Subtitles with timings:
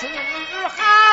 [0.00, 1.09] 青儿。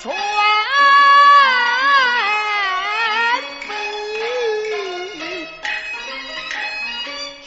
[0.00, 0.14] 传
[3.66, 3.68] 递
[7.44, 7.46] 情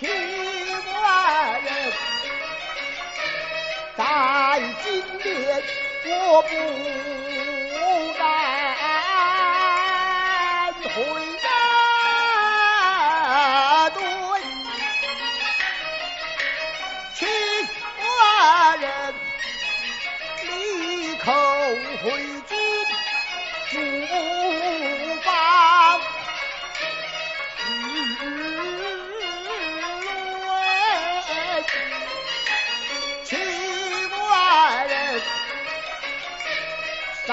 [0.91, 1.67] 爱人，
[3.95, 3.99] 在
[4.83, 4.83] 金
[5.19, 5.25] 殿
[6.05, 7.30] 我不。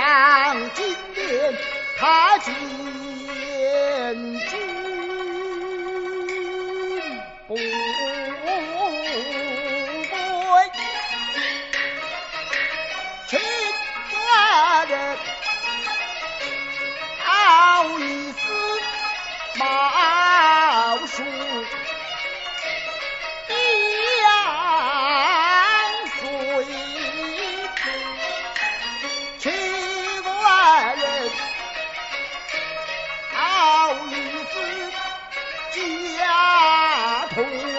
[0.00, 0.86] 当今
[1.16, 1.54] 年
[1.96, 2.52] 他见
[4.48, 4.56] 君
[7.48, 7.56] 不
[37.38, 37.77] 头。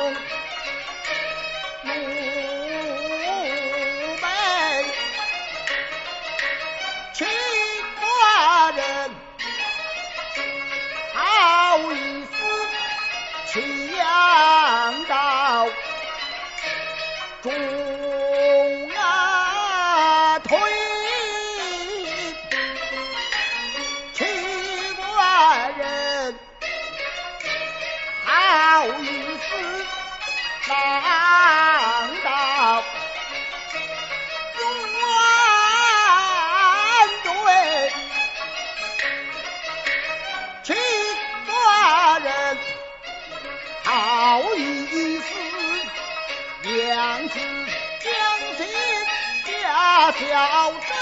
[44.41, 45.34] 头一次
[46.62, 47.39] 娘子
[48.00, 48.12] 将
[48.55, 48.65] 心
[49.43, 50.96] 驾小舟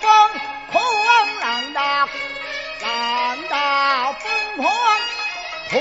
[0.00, 0.06] 风
[0.70, 0.74] 狂
[1.40, 2.08] 浪大
[2.82, 4.70] 浪大风狂
[5.70, 5.80] 破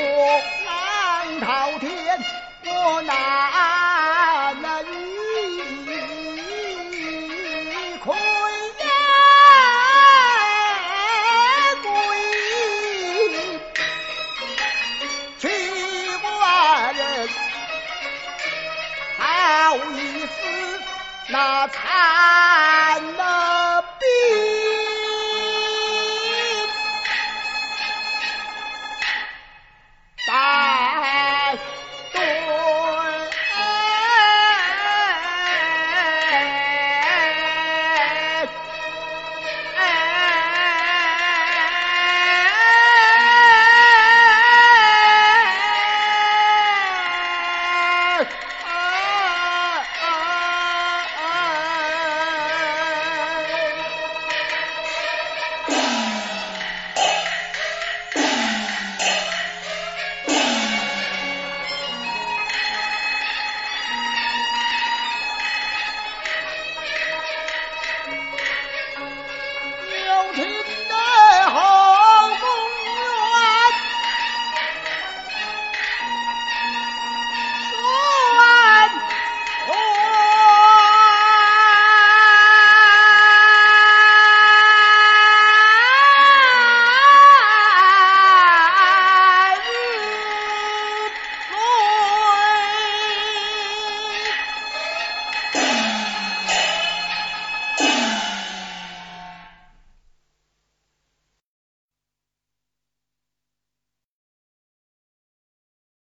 [0.66, 1.90] 浪滔天
[2.66, 3.31] 我拿